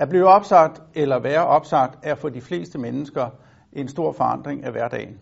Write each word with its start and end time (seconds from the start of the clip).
At 0.00 0.08
blive 0.08 0.26
opsagt 0.26 0.82
eller 0.94 1.22
være 1.22 1.46
opsagt 1.46 1.98
er 2.02 2.14
for 2.14 2.28
de 2.28 2.40
fleste 2.40 2.78
mennesker 2.78 3.30
en 3.72 3.88
stor 3.88 4.12
forandring 4.12 4.64
af 4.64 4.72
hverdagen. 4.72 5.20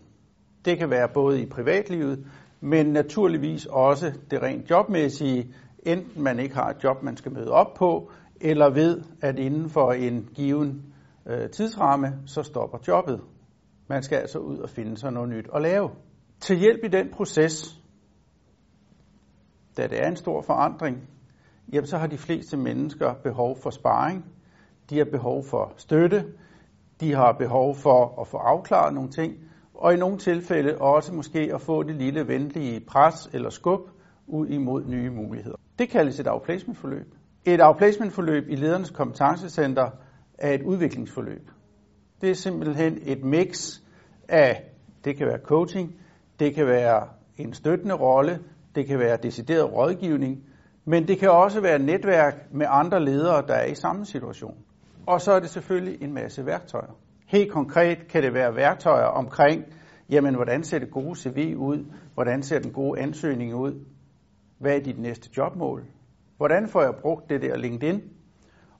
Det 0.65 0.77
kan 0.77 0.89
være 0.89 1.07
både 1.13 1.41
i 1.41 1.45
privatlivet, 1.45 2.27
men 2.61 2.85
naturligvis 2.85 3.65
også 3.65 4.13
det 4.31 4.41
rent 4.41 4.69
jobmæssige, 4.69 5.53
enten 5.85 6.23
man 6.23 6.39
ikke 6.39 6.55
har 6.55 6.69
et 6.69 6.83
job, 6.83 7.03
man 7.03 7.17
skal 7.17 7.31
møde 7.33 7.51
op 7.51 7.73
på, 7.77 8.11
eller 8.41 8.69
ved, 8.69 9.01
at 9.21 9.39
inden 9.39 9.69
for 9.69 9.91
en 9.91 10.29
given 10.35 10.93
øh, 11.25 11.49
tidsramme, 11.49 12.07
så 12.25 12.43
stopper 12.43 12.77
jobbet. 12.87 13.21
Man 13.87 14.03
skal 14.03 14.17
altså 14.17 14.39
ud 14.39 14.57
og 14.57 14.69
finde 14.69 14.97
sig 14.97 15.11
noget 15.11 15.29
nyt 15.29 15.49
at 15.55 15.61
lave. 15.61 15.89
Til 16.39 16.57
hjælp 16.57 16.83
i 16.83 16.87
den 16.87 17.09
proces, 17.13 17.79
da 19.77 19.87
det 19.87 20.03
er 20.03 20.07
en 20.07 20.15
stor 20.15 20.41
forandring, 20.41 20.97
jamen 21.73 21.87
så 21.87 21.97
har 21.97 22.07
de 22.07 22.17
fleste 22.17 22.57
mennesker 22.57 23.13
behov 23.23 23.57
for 23.63 23.69
sparring, 23.69 24.25
de 24.89 24.97
har 24.97 25.05
behov 25.05 25.43
for 25.43 25.73
støtte, 25.77 26.25
de 26.99 27.13
har 27.13 27.31
behov 27.31 27.75
for 27.75 28.21
at 28.21 28.27
få 28.27 28.37
afklaret 28.37 28.93
nogle 28.93 29.09
ting, 29.09 29.33
og 29.73 29.93
i 29.93 29.97
nogle 29.97 30.17
tilfælde 30.17 30.77
også 30.77 31.13
måske 31.13 31.51
at 31.53 31.61
få 31.61 31.83
det 31.83 31.95
lille 31.95 32.27
venlige 32.27 32.79
pres 32.79 33.29
eller 33.33 33.49
skub 33.49 33.79
ud 34.27 34.47
imod 34.47 34.85
nye 34.85 35.09
muligheder. 35.09 35.57
Det 35.79 35.89
kaldes 35.89 36.19
et 36.19 36.27
outplacementforløb. 36.27 37.15
Et 37.45 37.61
outplacementforløb 37.61 38.43
i 38.49 38.55
ledernes 38.55 38.91
kompetencecenter 38.91 39.89
er 40.37 40.53
et 40.53 40.61
udviklingsforløb. 40.61 41.51
Det 42.21 42.29
er 42.29 42.33
simpelthen 42.33 42.97
et 43.01 43.23
mix 43.23 43.79
af, 44.29 44.63
det 45.03 45.17
kan 45.17 45.27
være 45.27 45.39
coaching, 45.43 45.95
det 46.39 46.55
kan 46.55 46.67
være 46.67 47.07
en 47.37 47.53
støttende 47.53 47.95
rolle, 47.95 48.39
det 48.75 48.87
kan 48.87 48.99
være 48.99 49.17
decideret 49.23 49.73
rådgivning, 49.73 50.43
men 50.85 51.07
det 51.07 51.19
kan 51.19 51.29
også 51.31 51.61
være 51.61 51.79
netværk 51.79 52.53
med 52.53 52.65
andre 52.69 53.05
ledere, 53.05 53.47
der 53.47 53.53
er 53.53 53.65
i 53.65 53.75
samme 53.75 54.05
situation. 54.05 54.57
Og 55.07 55.21
så 55.21 55.31
er 55.31 55.39
det 55.39 55.49
selvfølgelig 55.49 56.01
en 56.01 56.13
masse 56.13 56.45
værktøjer. 56.45 56.97
Helt 57.27 57.51
konkret 57.51 58.07
kan 58.07 58.23
det 58.23 58.33
være 58.33 58.55
værktøjer 58.55 59.05
omkring, 59.05 59.63
jamen 60.09 60.35
hvordan 60.35 60.63
ser 60.63 60.79
det 60.79 60.91
gode 60.91 61.15
CV 61.15 61.55
ud? 61.57 61.85
Hvordan 62.13 62.43
ser 62.43 62.59
den 62.59 62.71
gode 62.71 62.99
ansøgning 62.99 63.55
ud? 63.55 63.85
Hvad 64.59 64.75
er 64.75 64.79
dit 64.79 64.99
næste 64.99 65.29
jobmål? 65.37 65.85
Hvordan 66.37 66.67
får 66.67 66.81
jeg 66.81 66.93
brugt 67.01 67.29
det 67.29 67.41
der 67.41 67.57
LinkedIn? 67.57 68.01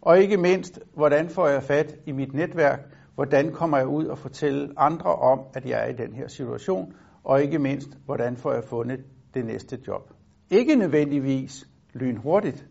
Og 0.02 0.20
ikke 0.20 0.38
mindst, 0.38 0.80
hvordan 0.94 1.30
får 1.30 1.48
jeg 1.48 1.64
fat 1.64 1.96
i 2.06 2.12
mit 2.12 2.34
netværk? 2.34 2.80
Hvordan 3.16 3.52
kommer 3.54 3.78
jeg 3.78 3.88
ud 3.88 4.06
og 4.06 4.18
fortæller 4.18 4.70
andre 4.78 5.16
om, 5.16 5.40
at 5.54 5.66
jeg 5.66 5.84
er 5.84 5.90
i 5.90 5.94
den 5.94 6.14
her 6.14 6.28
situation? 6.28 6.94
Og 7.24 7.42
ikke 7.42 7.60
mindst, 7.60 7.90
hvordan 8.06 8.38
får 8.38 8.54
jeg 8.54 8.64
fundet 8.64 9.00
det 9.34 9.46
næste 9.46 9.80
job? 9.88 10.14
Ikke 10.52 10.76
nødvendigvis 10.76 11.68
lynhurtigt, 11.94 12.68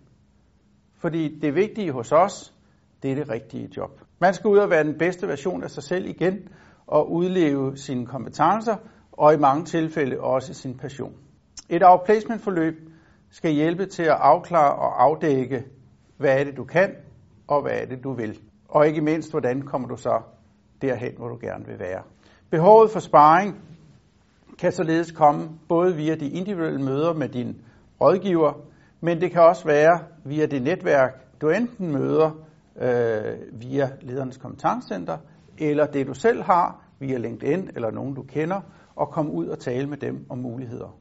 fordi 0.95 1.39
det 1.39 1.55
vigtige 1.55 1.93
hos 1.93 2.13
os, 2.13 2.55
det 3.03 3.11
er 3.11 3.15
det 3.15 3.31
rigtige 3.31 3.69
job. 3.77 4.01
Man 4.21 4.35
skal 4.35 4.49
ud 4.49 4.59
og 4.59 4.71
være 4.71 4.85
den 4.85 4.99
bedste 4.99 5.29
version 5.29 5.63
af 5.63 5.71
sig 5.71 5.83
selv 5.83 6.07
igen, 6.07 6.49
og 6.87 7.13
udleve 7.13 7.77
sine 7.77 8.07
kompetencer, 8.07 8.77
og 9.13 9.35
i 9.35 9.37
mange 9.37 9.65
tilfælde 9.65 10.21
også 10.21 10.55
sin 10.55 10.77
passion. 10.79 11.13
Et 11.69 11.83
outplacement 11.85 12.43
forløb 12.43 12.75
skal 13.31 13.53
hjælpe 13.53 13.87
til 13.87 14.03
at 14.03 14.17
afklare 14.21 14.75
og 14.75 15.03
afdække, 15.03 15.65
hvad 16.17 16.41
er 16.41 16.45
det 16.45 16.57
du 16.57 16.65
kan, 16.65 16.95
og 17.47 17.63
hvad 17.63 17.73
er 17.73 17.87
det 17.87 18.05
du 18.05 18.13
vil. 18.13 18.39
Og 18.69 18.87
ikke 18.87 19.01
mindst, 19.01 19.31
hvordan 19.31 19.63
kommer 19.63 19.89
du 19.89 19.97
så 19.97 20.23
derhen, 20.83 21.13
hvor 21.17 21.29
du 21.29 21.39
gerne 21.41 21.67
vil 21.67 21.79
være. 21.79 22.03
Behovet 22.51 22.91
for 22.91 23.01
sparring 23.01 23.57
kan 24.59 24.73
således 24.73 25.13
komme 25.13 25.49
både 25.69 25.97
via 25.97 26.15
de 26.15 26.29
individuelle 26.31 26.83
møder 26.85 27.13
med 27.15 27.29
din 27.29 27.57
rådgiver, 28.01 28.53
men 29.01 29.21
det 29.21 29.33
kan 29.33 29.43
også 29.43 29.65
være 29.65 30.01
via 30.25 30.47
det 30.47 30.63
netværk, 30.63 31.41
du 31.41 31.49
enten 31.49 31.93
møder 31.93 32.48
øh, 32.81 33.61
via 33.61 33.91
ledernes 34.01 34.37
kompetencecenter, 34.37 35.19
eller 35.59 35.87
det 35.87 36.07
du 36.07 36.15
selv 36.15 36.43
har 36.43 36.85
via 36.99 37.19
LinkedIn 37.19 37.71
eller 37.75 37.91
nogen 37.91 38.15
du 38.15 38.23
kender, 38.23 38.61
og 38.95 39.09
komme 39.09 39.33
ud 39.33 39.47
og 39.47 39.59
tale 39.59 39.87
med 39.87 39.97
dem 39.97 40.27
om 40.29 40.39
muligheder. 40.39 40.99